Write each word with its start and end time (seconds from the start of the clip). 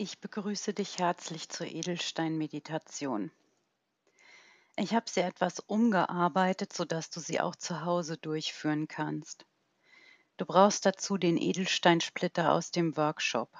Ich 0.00 0.20
begrüße 0.20 0.74
dich 0.74 0.98
herzlich 0.98 1.48
zur 1.48 1.66
Edelstein-Meditation. 1.66 3.32
Ich 4.76 4.94
habe 4.94 5.10
sie 5.10 5.18
etwas 5.18 5.58
umgearbeitet, 5.58 6.72
sodass 6.72 7.10
du 7.10 7.18
sie 7.18 7.40
auch 7.40 7.56
zu 7.56 7.84
Hause 7.84 8.16
durchführen 8.16 8.86
kannst. 8.86 9.44
Du 10.36 10.46
brauchst 10.46 10.86
dazu 10.86 11.18
den 11.18 11.36
Edelsteinsplitter 11.36 12.52
aus 12.52 12.70
dem 12.70 12.96
Workshop. 12.96 13.50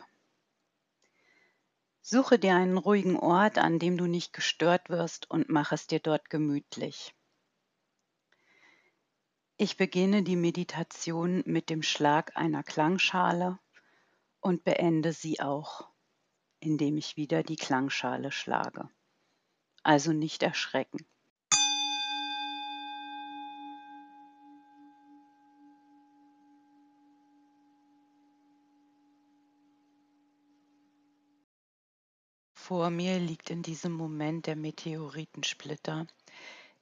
Suche 2.02 2.38
dir 2.38 2.54
einen 2.54 2.78
ruhigen 2.78 3.16
Ort, 3.18 3.58
an 3.58 3.80
dem 3.80 3.98
du 3.98 4.06
nicht 4.06 4.32
gestört 4.32 4.90
wirst 4.90 5.28
und 5.28 5.48
mach 5.48 5.72
es 5.72 5.88
dir 5.88 5.98
dort 5.98 6.30
gemütlich. 6.30 7.16
Ich 9.56 9.76
beginne 9.76 10.22
die 10.22 10.36
Meditation 10.36 11.42
mit 11.46 11.68
dem 11.68 11.82
Schlag 11.82 12.36
einer 12.36 12.62
Klangschale 12.62 13.58
und 14.38 14.62
beende 14.62 15.12
sie 15.12 15.40
auch, 15.40 15.88
indem 16.60 16.96
ich 16.96 17.16
wieder 17.16 17.42
die 17.42 17.56
Klangschale 17.56 18.32
schlage. 18.32 18.88
Also 19.82 20.12
nicht 20.12 20.42
erschrecken. 20.42 21.06
Vor 32.68 32.90
mir 32.90 33.18
liegt 33.18 33.48
in 33.48 33.62
diesem 33.62 33.92
Moment 33.92 34.46
der 34.46 34.54
Meteoritensplitter, 34.54 36.06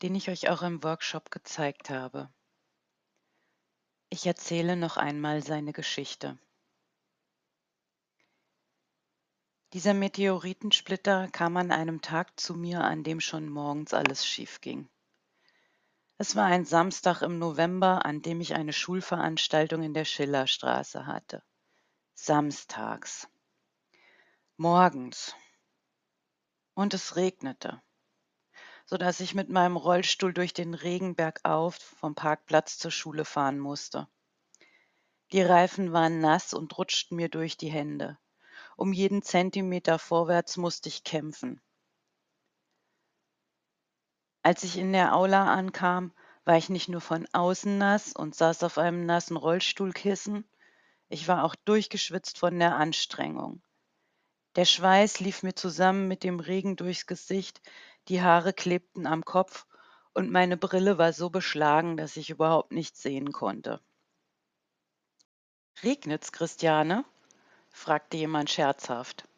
den 0.03 0.17
ich 0.17 0.29
euch 0.29 0.49
auch 0.49 0.63
im 0.63 0.83
Workshop 0.83 1.31
gezeigt 1.31 1.91
habe. 1.91 2.29
Ich 4.09 4.27
erzähle 4.27 4.77
noch 4.77 4.97
einmal 4.97 5.45
seine 5.45 5.73
Geschichte. 5.73 6.39
Dieser 9.73 9.95
Meteoritensplitter 9.95 11.29
kam 11.33 11.57
an 11.57 11.73
einem 11.73 12.01
Tag 12.01 12.39
zu 12.39 12.55
mir, 12.55 12.85
an 12.85 13.03
dem 13.03 13.21
schon 13.21 13.49
morgens 13.49 13.93
alles 13.95 14.25
schief 14.25 14.61
ging. 14.61 14.89
Es 16.19 16.37
war 16.37 16.47
ein 16.47 16.65
Samstag 16.65 17.21
im 17.23 17.39
November, 17.39 18.07
an 18.07 18.23
dem 18.23 18.41
ich 18.41 18.55
eine 18.55 18.73
Schulveranstaltung 18.73 19.83
in 19.83 19.93
der 19.93 20.05
Schillerstraße 20.05 21.07
hatte. 21.07 21.43
Samstags. 22.15 23.29
Morgens. 24.57 25.35
Und 26.75 26.95
es 26.95 27.17
regnete, 27.17 27.83
so 28.87 28.97
dass 28.97 29.19
ich 29.19 29.35
mit 29.35 29.51
meinem 29.51 29.77
Rollstuhl 29.77 30.33
durch 30.33 30.55
den 30.55 30.75
Regen 30.75 31.17
bergauf 31.17 31.75
vom 31.75 32.15
Parkplatz 32.15 32.79
zur 32.79 32.93
Schule 32.93 33.25
fahren 33.25 33.59
musste. 33.59 34.09
Die 35.33 35.43
Reifen 35.43 35.93
waren 35.93 36.21
nass 36.21 36.55
und 36.55 36.79
rutschten 36.79 37.17
mir 37.17 37.29
durch 37.29 37.57
die 37.57 37.71
Hände. 37.71 38.17
Um 38.77 38.93
jeden 38.93 39.23
Zentimeter 39.23 39.99
vorwärts 39.99 40.59
musste 40.59 40.89
ich 40.91 41.03
kämpfen. 41.03 41.61
Als 44.43 44.63
ich 44.63 44.77
in 44.77 44.93
der 44.93 45.15
Aula 45.15 45.53
ankam, 45.53 46.13
war 46.45 46.57
ich 46.57 46.69
nicht 46.69 46.89
nur 46.89 47.01
von 47.01 47.27
außen 47.33 47.79
nass 47.79 48.13
und 48.13 48.35
saß 48.35 48.63
auf 48.63 48.79
einem 48.79 49.05
nassen 49.05 49.37
Rollstuhlkissen, 49.37 50.49
ich 51.09 51.27
war 51.27 51.45
auch 51.45 51.55
durchgeschwitzt 51.55 52.39
von 52.39 52.59
der 52.59 52.77
Anstrengung. 52.77 53.63
Der 54.57 54.65
Schweiß 54.65 55.21
lief 55.21 55.43
mir 55.43 55.55
zusammen 55.55 56.07
mit 56.07 56.23
dem 56.23 56.41
Regen 56.41 56.77
durchs 56.77 57.07
Gesicht, 57.07 57.63
die 58.09 58.23
Haare 58.23 58.53
klebten 58.53 59.07
am 59.07 59.25
Kopf 59.25 59.67
und 60.15 60.31
meine 60.31 60.57
Brille 60.57 60.99
war 60.99 61.13
so 61.13 61.31
beschlagen, 61.31 61.97
dass 61.97 62.17
ich 62.17 62.31
überhaupt 62.31 62.73
nichts 62.73 63.03
sehen 63.03 63.33
konnte. 63.33 63.81
Regnet's, 65.83 66.33
Christiane? 66.33 67.05
Fragte 67.77 68.17
jemand 68.17 68.51
scherzhaft. 68.51 69.29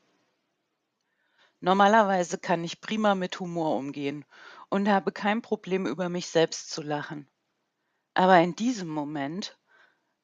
Normalerweise 1.61 2.39
kann 2.39 2.63
ich 2.63 2.81
prima 2.81 3.15
mit 3.15 3.41
Humor 3.41 3.77
umgehen 3.77 4.25
und 4.69 4.89
habe 4.89 5.11
kein 5.11 5.43
Problem, 5.43 5.87
über 5.87 6.09
mich 6.09 6.29
selbst 6.29 6.71
zu 6.71 6.81
lachen. 6.81 7.29
Aber 8.15 8.39
in 8.39 8.55
diesem 8.55 8.89
Moment 8.89 9.59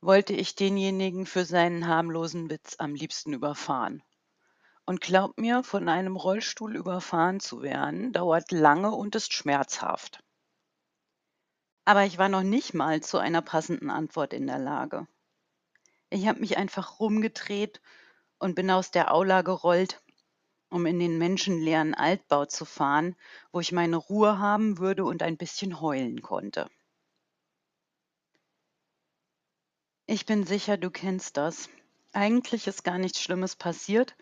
wollte 0.01 0.33
ich 0.33 0.55
denjenigen 0.55 1.27
für 1.27 1.45
seinen 1.45 1.89
harmlosen 1.89 2.49
Witz 2.51 2.77
am 2.79 2.95
liebsten 2.95 3.33
überfahren. 3.33 4.03
Und 4.87 5.01
glaub 5.01 5.37
mir, 5.37 5.65
von 5.65 5.89
einem 5.89 6.15
Rollstuhl 6.17 6.77
überfahren 6.77 7.41
zu 7.41 7.63
werden, 7.63 8.13
dauert 8.13 8.53
lange 8.53 8.93
und 8.93 9.17
ist 9.17 9.33
schmerzhaft. 9.33 10.23
Aber 11.85 12.05
ich 12.05 12.17
war 12.17 12.29
noch 12.29 12.43
nicht 12.43 12.75
mal 12.75 13.03
zu 13.03 13.19
einer 13.19 13.43
passenden 13.43 13.91
Antwort 13.91 14.33
in 14.33 14.47
der 14.47 14.59
Lage. 14.59 15.09
Ich 16.11 16.29
habe 16.29 16.41
mich 16.41 16.57
einfach 16.57 17.01
rumgedreht 17.01 17.81
und 18.45 18.55
bin 18.55 18.71
aus 18.71 18.91
der 18.91 19.15
Aula 19.15 19.41
gerollt, 19.41 20.03
um 20.69 20.85
in 20.85 20.99
den 20.99 21.17
menschenleeren 21.17 21.95
Altbau 21.95 22.45
zu 22.45 22.67
fahren, 22.67 23.17
wo 23.53 23.61
ich 23.61 23.73
meine 23.73 23.97
Ruhe 23.97 24.39
haben 24.39 24.77
würde 24.77 25.07
und 25.07 25.23
ein 25.23 25.39
bisschen 25.39 25.81
heulen 25.81 26.21
konnte. 26.21 26.69
Ich 30.05 30.27
bin 30.27 30.45
sicher, 30.45 30.77
du 30.77 30.91
kennst 30.91 31.39
das. 31.39 31.71
Eigentlich 32.13 32.67
ist 32.67 32.85
gar 32.85 32.99
nichts 32.99 33.23
Schlimmes 33.23 33.57
passiert, 33.57 34.15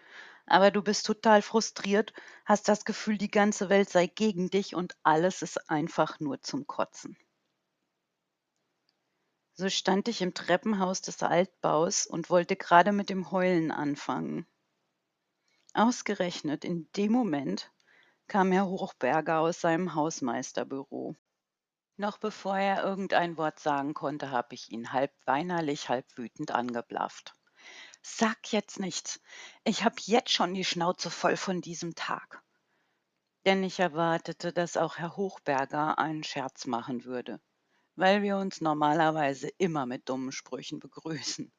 aber 0.46 0.70
du 0.70 0.82
bist 0.82 1.04
total 1.04 1.42
frustriert, 1.42 2.12
hast 2.44 2.68
das 2.68 2.84
Gefühl, 2.84 3.18
die 3.18 3.30
ganze 3.30 3.70
Welt 3.70 3.90
sei 3.90 4.06
gegen 4.06 4.50
dich 4.50 4.76
und 4.76 4.94
alles 5.02 5.42
ist 5.42 5.68
einfach 5.68 6.20
nur 6.20 6.40
zum 6.40 6.68
Kotzen. 6.68 7.16
So 9.54 9.68
stand 9.68 10.08
ich 10.08 10.22
im 10.22 10.32
Treppenhaus 10.32 11.02
des 11.02 11.22
Altbaus 11.22 12.06
und 12.06 12.30
wollte 12.30 12.56
gerade 12.56 12.90
mit 12.90 13.10
dem 13.10 13.30
Heulen 13.30 13.70
anfangen. 13.70 14.46
Ausgerechnet 15.74 16.64
in 16.64 16.88
dem 16.96 17.12
Moment 17.12 17.70
kam 18.28 18.50
Herr 18.50 18.66
Hochberger 18.66 19.40
aus 19.40 19.60
seinem 19.60 19.94
Hausmeisterbüro. 19.94 21.16
Noch 21.98 22.16
bevor 22.16 22.56
er 22.56 22.82
irgendein 22.82 23.36
Wort 23.36 23.60
sagen 23.60 23.92
konnte, 23.92 24.30
habe 24.30 24.54
ich 24.54 24.70
ihn 24.70 24.90
halb 24.92 25.12
weinerlich, 25.26 25.90
halb 25.90 26.06
wütend 26.16 26.50
angeblafft. 26.50 27.34
Sag 28.00 28.52
jetzt 28.52 28.80
nichts. 28.80 29.20
Ich 29.64 29.84
habe 29.84 29.96
jetzt 30.00 30.32
schon 30.32 30.54
die 30.54 30.64
Schnauze 30.64 31.10
voll 31.10 31.36
von 31.36 31.60
diesem 31.60 31.94
Tag. 31.94 32.42
Denn 33.44 33.62
ich 33.62 33.80
erwartete, 33.80 34.54
dass 34.54 34.78
auch 34.78 34.96
Herr 34.96 35.14
Hochberger 35.16 35.98
einen 35.98 36.24
Scherz 36.24 36.66
machen 36.66 37.04
würde 37.04 37.38
weil 37.96 38.22
wir 38.22 38.36
uns 38.36 38.60
normalerweise 38.60 39.48
immer 39.58 39.86
mit 39.86 40.08
dummen 40.08 40.32
Sprüchen 40.32 40.80
begrüßen. 40.80 41.52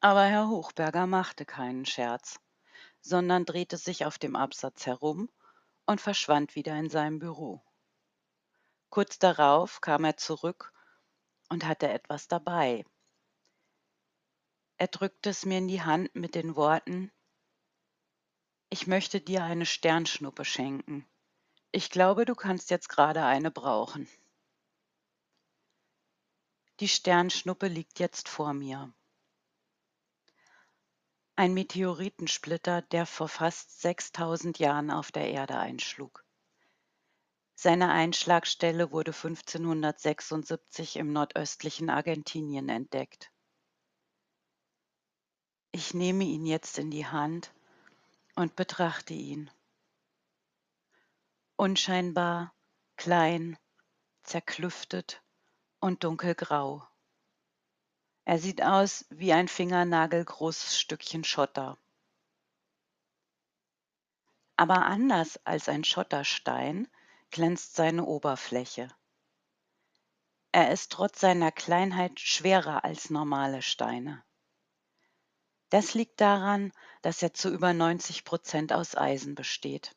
Aber 0.00 0.24
Herr 0.24 0.48
Hochberger 0.48 1.06
machte 1.06 1.44
keinen 1.44 1.86
Scherz, 1.86 2.40
sondern 3.00 3.44
drehte 3.44 3.76
sich 3.76 4.04
auf 4.04 4.18
dem 4.18 4.36
Absatz 4.36 4.86
herum 4.86 5.30
und 5.86 6.00
verschwand 6.00 6.54
wieder 6.54 6.76
in 6.76 6.90
seinem 6.90 7.18
Büro. 7.18 7.62
Kurz 8.90 9.18
darauf 9.18 9.80
kam 9.80 10.04
er 10.04 10.16
zurück 10.16 10.72
und 11.48 11.64
hatte 11.66 11.88
etwas 11.88 12.28
dabei. 12.28 12.84
Er 14.76 14.88
drückte 14.88 15.30
es 15.30 15.46
mir 15.46 15.58
in 15.58 15.68
die 15.68 15.82
Hand 15.82 16.14
mit 16.14 16.34
den 16.34 16.56
Worten 16.56 17.12
Ich 18.68 18.86
möchte 18.86 19.20
dir 19.20 19.44
eine 19.44 19.66
Sternschnuppe 19.66 20.44
schenken. 20.44 21.06
Ich 21.70 21.90
glaube, 21.90 22.24
du 22.24 22.34
kannst 22.34 22.70
jetzt 22.70 22.88
gerade 22.88 23.24
eine 23.24 23.50
brauchen. 23.50 24.08
Die 26.80 26.88
Sternschnuppe 26.88 27.68
liegt 27.68 27.98
jetzt 27.98 28.28
vor 28.28 28.54
mir. 28.54 28.92
Ein 31.36 31.54
Meteoritensplitter, 31.54 32.82
der 32.82 33.06
vor 33.06 33.28
fast 33.28 33.80
6000 33.80 34.58
Jahren 34.58 34.90
auf 34.90 35.12
der 35.12 35.30
Erde 35.30 35.58
einschlug. 35.58 36.24
Seine 37.54 37.90
Einschlagstelle 37.90 38.90
wurde 38.90 39.12
1576 39.12 40.96
im 40.96 41.12
nordöstlichen 41.12 41.90
Argentinien 41.90 42.68
entdeckt. 42.68 43.30
Ich 45.70 45.94
nehme 45.94 46.24
ihn 46.24 46.44
jetzt 46.44 46.78
in 46.78 46.90
die 46.90 47.06
Hand 47.06 47.52
und 48.34 48.56
betrachte 48.56 49.14
ihn. 49.14 49.50
Unscheinbar, 51.56 52.54
klein, 52.96 53.56
zerklüftet 54.22 55.22
und 55.82 56.04
dunkelgrau. 56.04 56.86
Er 58.24 58.38
sieht 58.38 58.62
aus 58.62 59.04
wie 59.10 59.32
ein 59.32 59.48
fingernagelgroßes 59.48 60.78
Stückchen 60.78 61.24
Schotter. 61.24 61.76
Aber 64.56 64.86
anders 64.86 65.44
als 65.44 65.68
ein 65.68 65.82
Schotterstein 65.82 66.86
glänzt 67.30 67.74
seine 67.74 68.04
Oberfläche. 68.04 68.88
Er 70.52 70.70
ist 70.70 70.92
trotz 70.92 71.18
seiner 71.18 71.50
Kleinheit 71.50 72.20
schwerer 72.20 72.84
als 72.84 73.10
normale 73.10 73.60
Steine. 73.60 74.22
Das 75.70 75.94
liegt 75.94 76.20
daran, 76.20 76.70
dass 77.00 77.22
er 77.22 77.34
zu 77.34 77.48
über 77.48 77.72
90 77.72 78.24
Prozent 78.24 78.72
aus 78.72 78.94
Eisen 78.94 79.34
besteht. 79.34 79.96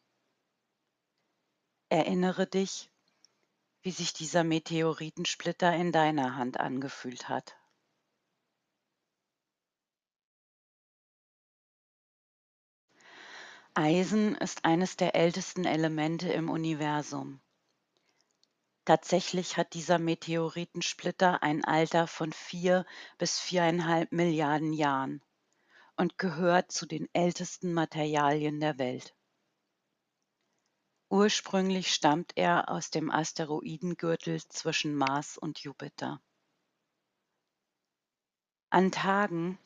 Erinnere 1.89 2.47
dich, 2.47 2.89
wie 3.85 3.91
sich 3.91 4.13
dieser 4.13 4.43
Meteoritensplitter 4.43 5.71
in 5.75 5.91
deiner 5.91 6.37
Hand 6.37 6.59
angefühlt 6.59 7.29
hat. 7.29 7.55
Eisen 13.75 14.33
ist 14.33 14.65
eines 14.65 14.97
der 14.97 15.13
ältesten 15.13 15.65
Elemente 15.65 16.33
im 16.33 16.49
Universum. 16.49 17.39
Tatsächlich 18.85 19.55
hat 19.55 19.75
dieser 19.75 19.99
Meteoritensplitter 19.99 21.43
ein 21.43 21.63
Alter 21.63 22.07
von 22.07 22.33
vier 22.33 22.87
bis 23.19 23.39
viereinhalb 23.39 24.11
Milliarden 24.11 24.73
Jahren 24.73 25.21
und 25.95 26.17
gehört 26.17 26.71
zu 26.71 26.87
den 26.87 27.07
ältesten 27.13 27.71
Materialien 27.71 28.59
der 28.59 28.79
Welt. 28.79 29.14
Ursprünglich 31.09 31.93
stammt 31.93 32.33
er 32.35 32.69
aus 32.69 32.89
dem 32.89 33.11
Asteroidengürtel 33.11 34.41
zwischen 34.47 34.95
Mars 34.95 35.37
und 35.37 35.59
Jupiter. 35.59 36.19
An 38.71 38.91
Tagen, 38.91 39.59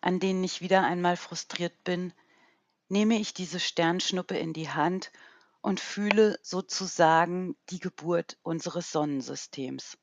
an 0.00 0.18
denen 0.20 0.42
ich 0.42 0.60
wieder 0.62 0.82
einmal 0.82 1.16
frustriert 1.16 1.84
bin, 1.84 2.12
nehme 2.88 3.20
ich 3.20 3.34
diese 3.34 3.60
Sternschnuppe 3.60 4.36
in 4.36 4.52
die 4.52 4.70
Hand 4.70 5.12
und 5.60 5.80
fühle 5.80 6.38
sozusagen 6.42 7.56
die 7.68 7.78
Geburt 7.78 8.38
unseres 8.42 8.90
Sonnensystems. 8.90 9.98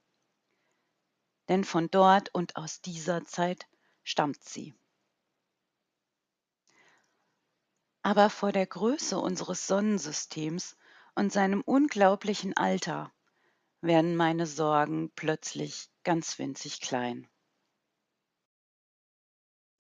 Denn 1.49 1.63
von 1.63 1.89
dort 1.89 2.33
und 2.33 2.55
aus 2.55 2.81
dieser 2.81 3.25
Zeit 3.25 3.65
stammt 4.03 4.43
sie. 4.43 4.75
Aber 8.07 8.29
vor 8.29 8.53
der 8.53 8.65
Größe 8.65 9.19
unseres 9.19 9.67
Sonnensystems 9.67 10.77
und 11.15 11.33
seinem 11.33 11.59
unglaublichen 11.59 12.55
Alter 12.55 13.11
werden 13.81 14.15
meine 14.15 14.47
Sorgen 14.47 15.11
plötzlich 15.13 15.89
ganz 16.05 16.39
winzig 16.39 16.79
klein. 16.79 17.27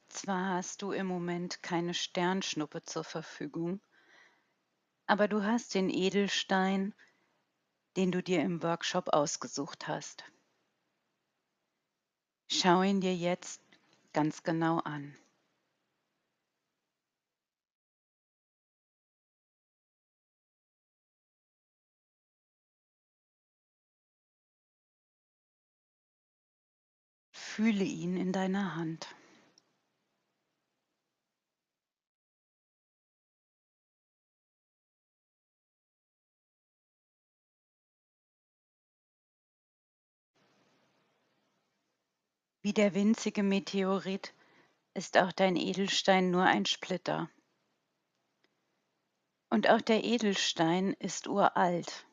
Zwar 0.09 0.55
hast 0.55 0.81
du 0.81 0.91
im 0.91 1.07
Moment 1.07 1.63
keine 1.63 1.93
Sternschnuppe 1.93 2.83
zur 2.83 3.05
Verfügung, 3.05 3.79
aber 5.05 5.29
du 5.29 5.45
hast 5.45 5.73
den 5.73 5.89
Edelstein, 5.89 6.93
den 7.95 8.11
du 8.11 8.21
dir 8.21 8.41
im 8.41 8.61
Workshop 8.61 9.07
ausgesucht 9.13 9.87
hast. 9.87 10.25
Schau 12.51 12.81
ihn 12.81 12.99
dir 12.99 13.15
jetzt 13.15 13.61
ganz 14.11 14.43
genau 14.43 14.79
an. 14.79 15.15
Fühle 27.57 27.85
ihn 27.85 28.17
in 28.17 28.31
deiner 28.31 28.75
Hand. 28.75 29.07
Wie 42.61 42.73
der 42.73 42.93
winzige 42.93 43.41
Meteorit 43.41 44.35
ist 44.93 45.17
auch 45.17 45.31
dein 45.31 45.55
Edelstein 45.55 46.29
nur 46.29 46.43
ein 46.43 46.67
Splitter. 46.67 47.27
Und 49.49 49.67
auch 49.67 49.81
der 49.81 50.03
Edelstein 50.03 50.93
ist 50.99 51.25
uralt. 51.25 52.05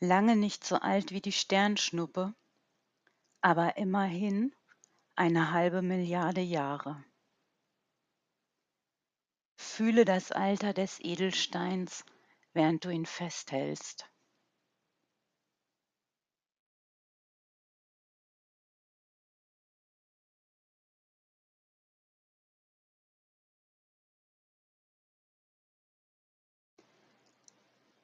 Lange 0.00 0.34
nicht 0.34 0.64
so 0.64 0.74
alt 0.74 1.12
wie 1.12 1.20
die 1.20 1.30
Sternschnuppe, 1.30 2.34
aber 3.40 3.76
immerhin 3.76 4.54
eine 5.16 5.52
halbe 5.52 5.82
Milliarde 5.82 6.40
Jahre. 6.40 7.04
Fühle 9.56 10.04
das 10.04 10.32
Alter 10.32 10.72
des 10.72 11.00
Edelsteins, 11.00 12.04
während 12.52 12.84
du 12.84 12.90
ihn 12.90 13.06
festhältst. 13.06 14.08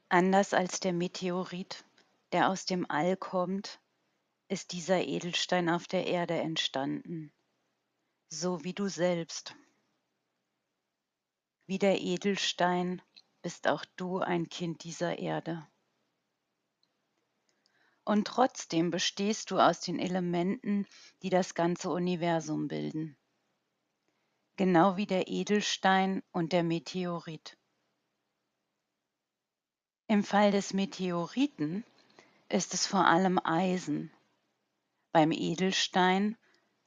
Anders 0.08 0.54
als 0.54 0.78
der 0.78 0.92
Meteorit, 0.92 1.84
der 2.30 2.48
aus 2.48 2.66
dem 2.66 2.88
All 2.88 3.16
kommt, 3.16 3.80
ist 4.48 4.72
dieser 4.72 5.02
Edelstein 5.02 5.68
auf 5.68 5.86
der 5.86 6.06
Erde 6.06 6.34
entstanden, 6.34 7.32
so 8.28 8.62
wie 8.64 8.74
du 8.74 8.88
selbst. 8.88 9.54
Wie 11.66 11.78
der 11.78 12.00
Edelstein 12.00 13.00
bist 13.42 13.68
auch 13.68 13.84
du 13.96 14.18
ein 14.18 14.48
Kind 14.48 14.84
dieser 14.84 15.18
Erde. 15.18 15.66
Und 18.04 18.26
trotzdem 18.26 18.90
bestehst 18.90 19.50
du 19.50 19.58
aus 19.58 19.80
den 19.80 19.98
Elementen, 19.98 20.86
die 21.22 21.30
das 21.30 21.54
ganze 21.54 21.88
Universum 21.90 22.68
bilden. 22.68 23.16
Genau 24.56 24.96
wie 24.96 25.06
der 25.06 25.26
Edelstein 25.28 26.22
und 26.30 26.52
der 26.52 26.64
Meteorit. 26.64 27.56
Im 30.06 30.22
Fall 30.22 30.52
des 30.52 30.74
Meteoriten 30.74 31.82
ist 32.50 32.74
es 32.74 32.86
vor 32.86 33.06
allem 33.06 33.40
Eisen. 33.42 34.13
Beim 35.14 35.30
Edelstein 35.30 36.36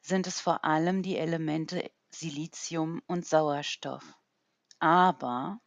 sind 0.01 0.27
es 0.27 0.41
vor 0.41 0.65
allem 0.65 1.01
die 1.01 1.15
Elemente 1.15 1.89
Silizium 2.09 3.01
und 3.07 3.25
Sauerstoff. 3.25 4.03
Aber 4.79 5.61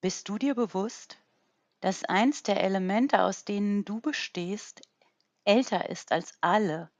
bist 0.00 0.28
du 0.28 0.38
dir 0.38 0.56
bewusst, 0.56 1.22
dass 1.78 2.02
eins 2.02 2.42
der 2.42 2.64
Elemente, 2.64 3.22
aus 3.22 3.44
denen 3.44 3.84
du 3.84 4.00
bestehst, 4.00 4.82
älter 5.44 5.88
ist 5.88 6.10
als 6.10 6.36
alle, 6.40 6.90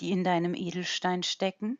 die 0.00 0.10
in 0.10 0.22
deinem 0.22 0.54
Edelstein 0.54 1.22
stecken? 1.22 1.78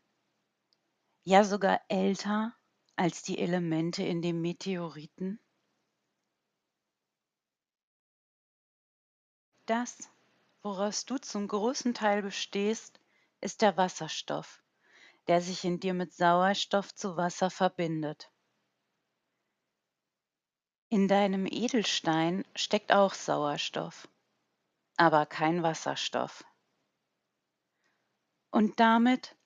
Ja 1.25 1.45
sogar 1.45 1.83
älter 1.89 2.57
als 2.97 3.23
die 3.23 3.39
Elemente 3.39 4.03
in 4.03 4.23
dem 4.23 4.41
Meteoriten? 4.41 5.39
Das, 9.67 10.09
woraus 10.65 11.05
du 11.05 11.19
zum 11.19 11.47
großen 11.47 11.93
Teil 11.93 12.23
bestehst, 12.23 12.99
ist 13.43 13.61
der 13.61 13.77
Wasserstoff, 13.77 14.63
der 15.29 15.43
sich 15.43 15.63
in 15.65 15.79
dir 15.79 15.93
mit 15.93 16.15
Sauerstoff 16.15 16.95
zu 16.95 17.19
Wasser 17.19 17.51
verbindet. 17.51 18.33
In 20.89 21.07
deinem 21.07 21.47
Edelstein 21.47 22.45
steckt 22.55 22.93
auch 22.93 23.13
Sauerstoff, 23.13 24.09
aber 24.97 25.27
kein 25.27 25.63
Wasserstoff. 25.63 26.45
Und 28.51 28.81
damit 28.81 29.37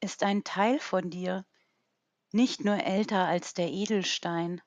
ist 0.00 0.22
ein 0.22 0.44
Teil 0.44 0.78
von 0.78 1.08
dir 1.08 1.46
nicht 2.32 2.64
nur 2.64 2.84
älter 2.84 3.24
als 3.26 3.54
der 3.54 3.70
Edelstein, 3.70 4.60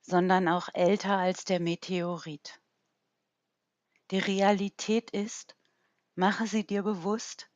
sondern 0.00 0.48
auch 0.48 0.68
älter 0.72 1.16
als 1.16 1.44
der 1.44 1.60
Meteorit. 1.60 2.60
Die 4.10 4.18
Realität 4.18 5.10
ist, 5.10 5.54
mache 6.14 6.46
sie 6.46 6.66
dir 6.66 6.82
bewusst, 6.82 7.50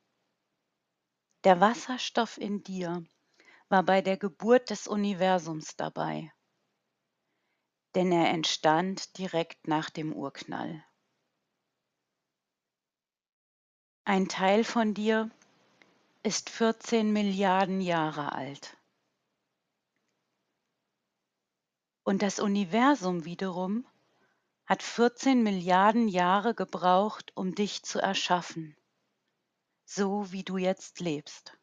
der 1.43 1.59
Wasserstoff 1.59 2.37
in 2.37 2.63
dir 2.63 3.03
war 3.69 3.83
bei 3.83 4.01
der 4.01 4.17
Geburt 4.17 4.69
des 4.69 4.87
Universums 4.87 5.75
dabei, 5.75 6.31
denn 7.95 8.11
er 8.11 8.29
entstand 8.29 9.17
direkt 9.17 9.67
nach 9.67 9.89
dem 9.89 10.13
Urknall. 10.13 10.85
Ein 14.05 14.27
Teil 14.27 14.63
von 14.63 14.93
dir 14.93 15.31
ist 16.21 16.49
14 16.49 17.11
Milliarden 17.11 17.81
Jahre 17.81 18.31
alt. 18.31 18.77
Und 22.03 22.21
das 22.21 22.39
Universum 22.39 23.25
wiederum 23.25 23.87
hat 24.73 24.81
14 24.81 25.43
Milliarden 25.43 26.07
Jahre 26.07 26.55
gebraucht, 26.55 27.31
um 27.35 27.53
dich 27.53 27.83
zu 27.83 27.99
erschaffen, 27.99 28.75
so 29.85 30.31
wie 30.31 30.41
du 30.41 30.57
jetzt 30.57 30.99
lebst. 30.99 31.55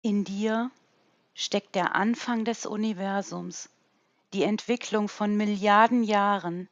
In 0.00 0.22
dir 0.22 0.70
steckt 1.34 1.74
der 1.74 1.96
Anfang 1.96 2.44
des 2.44 2.64
Universums, 2.64 3.68
die 4.32 4.44
Entwicklung 4.44 5.08
von 5.08 5.36
Milliarden 5.36 6.04
Jahren, 6.04 6.68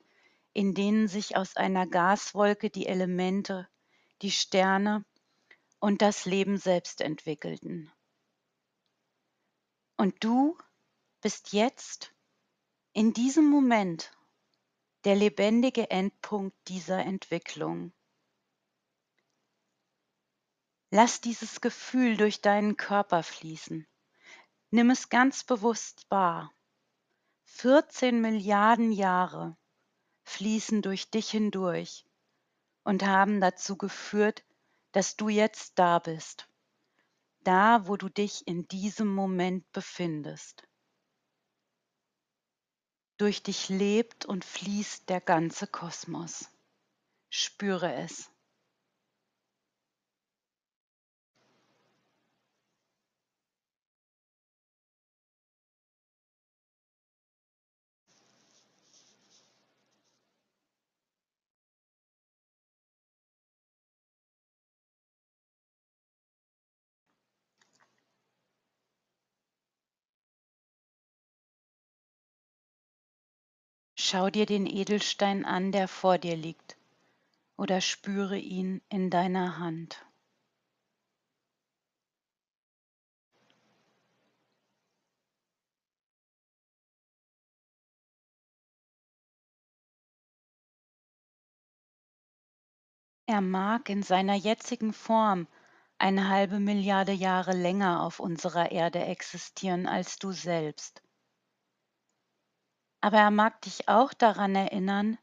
in 0.52 0.75
denen 0.75 1.09
sich 1.09 1.37
aus 1.37 1.56
einer 1.56 1.88
Gaswolke 1.88 2.70
die 2.70 2.87
Elemente, 2.87 3.68
die 4.23 4.30
Sterne 4.30 5.04
und 5.80 6.02
das 6.02 6.25
Leben 6.25 6.56
selbst 6.56 7.00
entwickelten. 7.00 7.90
Und 9.97 10.23
du 10.23 10.56
bist 11.20 11.52
jetzt, 11.52 12.14
in 12.92 13.12
diesem 13.12 13.48
Moment, 13.48 14.10
der 15.04 15.14
lebendige 15.14 15.90
Endpunkt 15.90 16.56
dieser 16.68 17.00
Entwicklung. 17.00 17.92
Lass 20.90 21.20
dieses 21.20 21.60
Gefühl 21.60 22.16
durch 22.16 22.40
deinen 22.40 22.76
Körper 22.76 23.22
fließen. 23.22 23.86
Nimm 24.70 24.90
es 24.90 25.08
ganz 25.08 25.44
bewusst 25.44 26.06
wahr. 26.10 26.52
14 27.44 28.20
Milliarden 28.20 28.90
Jahre 28.90 29.56
fließen 30.24 30.82
durch 30.82 31.10
dich 31.10 31.30
hindurch 31.30 32.06
und 32.82 33.04
haben 33.04 33.40
dazu 33.40 33.76
geführt, 33.76 34.44
dass 34.92 35.16
du 35.16 35.28
jetzt 35.28 35.78
da 35.78 35.98
bist, 35.98 36.48
da 37.42 37.86
wo 37.86 37.96
du 37.96 38.08
dich 38.08 38.46
in 38.46 38.66
diesem 38.68 39.14
Moment 39.14 39.70
befindest. 39.72 40.66
Durch 43.20 43.42
dich 43.42 43.68
lebt 43.68 44.24
und 44.24 44.46
fließt 44.46 45.10
der 45.10 45.20
ganze 45.20 45.66
Kosmos. 45.66 46.48
Spüre 47.28 47.92
es. 47.92 48.30
Schau 74.02 74.30
dir 74.30 74.47
den 74.47 74.64
Edelstein 74.64 75.45
an, 75.45 75.73
der 75.73 75.87
vor 75.87 76.16
dir 76.16 76.35
liegt, 76.35 76.78
oder 77.59 77.83
spüre 77.83 78.38
ihn 78.38 78.80
in 78.88 79.11
deiner 79.11 79.59
Hand. 79.59 80.07
Er 93.26 93.42
mag 93.42 93.90
in 93.90 94.02
seiner 94.02 94.35
jetzigen 94.35 94.95
Form 94.95 95.47
eine 95.99 96.28
halbe 96.28 96.59
Milliarde 96.59 97.12
Jahre 97.12 97.52
länger 97.52 98.02
auf 98.02 98.19
unserer 98.19 98.73
Erde 98.73 99.00
existieren 99.04 99.87
als 99.87 100.19
du 100.19 100.33
selbst. 100.33 101.02
Aber 103.02 103.16
er 103.16 103.30
mag 103.30 103.62
dich 103.62 103.88
auch 103.88 104.12
daran 104.12 104.54
erinnern, 104.54 105.19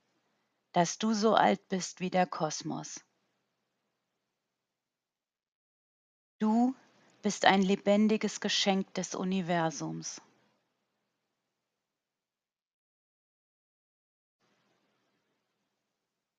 dass 0.72 0.98
du 0.98 1.13
so 1.13 1.36
alt 1.36 1.69
bist 1.69 2.00
wie 2.00 2.10
der 2.10 2.25
Kosmos. 2.25 3.03
Du 6.39 6.75
bist 7.22 7.46
ein 7.46 7.62
lebendiges 7.62 8.41
Geschenk 8.41 8.93
des 8.96 9.13
Universums. 9.13 10.22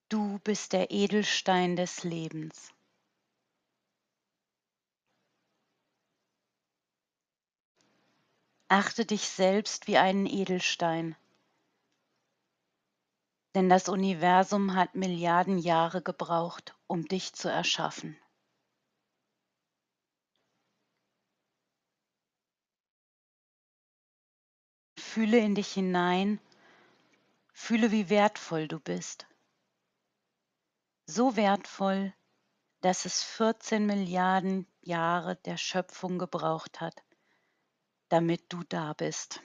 Du 0.08 0.38
bist 0.40 0.72
der 0.72 0.90
Edelstein 0.90 1.76
des 1.76 2.02
Lebens. 2.02 2.72
Achte 8.68 9.04
dich 9.04 9.28
selbst 9.28 9.86
wie 9.86 9.98
einen 9.98 10.26
Edelstein 10.26 11.16
denn 13.58 13.68
das 13.68 13.88
Universum 13.88 14.76
hat 14.76 14.94
Milliarden 14.94 15.58
Jahre 15.58 16.00
gebraucht, 16.00 16.76
um 16.86 17.08
dich 17.08 17.32
zu 17.32 17.50
erschaffen. 17.50 18.16
Fühle 24.96 25.38
in 25.38 25.56
dich 25.56 25.72
hinein, 25.72 26.38
fühle, 27.52 27.90
wie 27.90 28.08
wertvoll 28.08 28.68
du 28.68 28.78
bist. 28.78 29.26
So 31.06 31.34
wertvoll, 31.34 32.14
dass 32.80 33.06
es 33.06 33.24
14 33.24 33.84
Milliarden 33.84 34.68
Jahre 34.82 35.34
der 35.34 35.56
Schöpfung 35.56 36.20
gebraucht 36.20 36.80
hat, 36.80 37.02
damit 38.08 38.52
du 38.52 38.62
da 38.62 38.92
bist. 38.92 39.40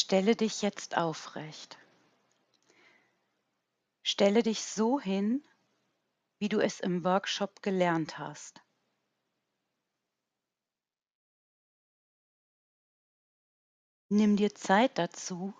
Stelle 0.00 0.36
dich 0.36 0.62
jetzt 0.62 0.96
aufrecht. 0.96 1.76
Stelle 4.04 4.44
dich 4.44 4.62
so 4.62 5.00
hin, 5.00 5.44
wie 6.38 6.48
du 6.48 6.60
es 6.60 6.78
im 6.78 7.02
Workshop 7.02 7.62
gelernt 7.62 8.16
hast. 8.16 8.62
Nimm 14.08 14.36
dir 14.36 14.54
Zeit 14.54 14.96
dazu, 14.98 15.52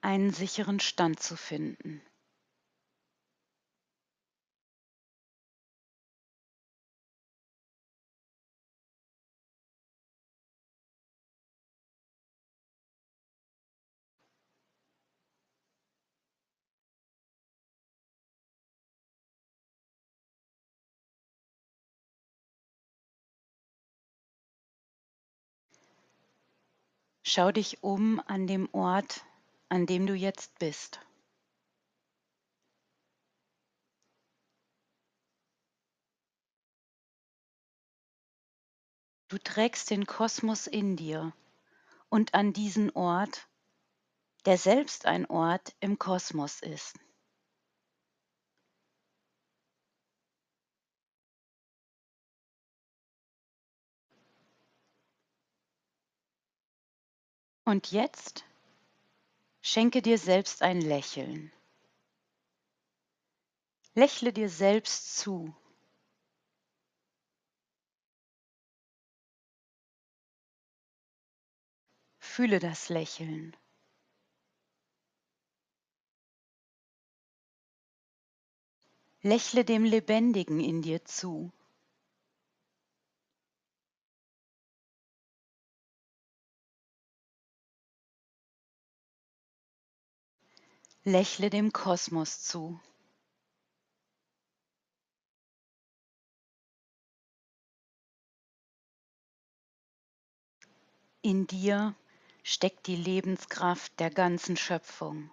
einen 0.00 0.32
sicheren 0.32 0.78
Stand 0.78 1.20
zu 1.20 1.36
finden. 1.36 2.00
Schau 27.32 27.52
dich 27.52 27.84
um 27.84 28.20
an 28.26 28.48
dem 28.48 28.68
Ort, 28.72 29.24
an 29.68 29.86
dem 29.86 30.04
du 30.04 30.14
jetzt 30.14 30.58
bist. 30.58 30.98
Du 39.28 39.38
trägst 39.38 39.90
den 39.90 40.06
Kosmos 40.06 40.66
in 40.66 40.96
dir 40.96 41.32
und 42.08 42.34
an 42.34 42.52
diesen 42.52 42.90
Ort, 42.96 43.46
der 44.44 44.58
selbst 44.58 45.06
ein 45.06 45.24
Ort 45.26 45.72
im 45.78 46.00
Kosmos 46.00 46.60
ist. 46.60 46.98
Und 57.70 57.92
jetzt 57.92 58.44
schenke 59.60 60.02
dir 60.02 60.18
selbst 60.18 60.60
ein 60.60 60.80
Lächeln. 60.80 61.52
Lächle 63.94 64.32
dir 64.32 64.48
selbst 64.48 65.18
zu. 65.18 65.54
Fühle 72.18 72.58
das 72.58 72.88
Lächeln. 72.88 73.56
Lächle 79.22 79.64
dem 79.64 79.84
Lebendigen 79.84 80.58
in 80.58 80.82
dir 80.82 81.04
zu. 81.04 81.52
Lächle 91.04 91.48
dem 91.48 91.72
Kosmos 91.72 92.42
zu. 92.42 92.78
In 101.22 101.46
dir 101.46 101.94
steckt 102.42 102.86
die 102.86 102.96
Lebenskraft 102.96 103.98
der 103.98 104.10
ganzen 104.10 104.58
Schöpfung. 104.58 105.30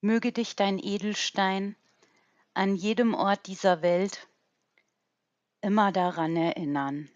Möge 0.00 0.32
dich 0.32 0.56
dein 0.56 0.78
Edelstein 0.78 1.76
an 2.54 2.76
jedem 2.76 3.12
Ort 3.12 3.46
dieser 3.46 3.82
Welt 3.82 4.26
immer 5.60 5.92
daran 5.92 6.34
erinnern. 6.34 7.10